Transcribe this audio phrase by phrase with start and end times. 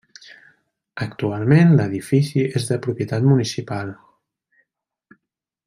[1.05, 3.93] Actualment l'edifici és de propietat municipal.